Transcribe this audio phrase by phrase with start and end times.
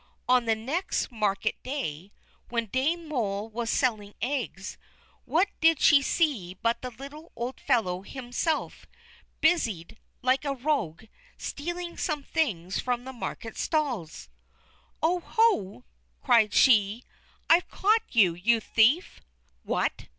[0.27, 2.11] On the next market day,
[2.49, 4.79] when Dame Moll was selling eggs,
[5.25, 8.87] what did she see but the little old fellow himself
[9.41, 11.03] busied, like a rogue,
[11.37, 14.27] stealing some things from the market stalls.
[15.03, 15.19] "Oh!
[15.19, 15.85] Ho!"
[16.23, 17.03] cried she;
[17.47, 19.21] "I've caught you, you thief!"
[19.61, 20.07] "What!"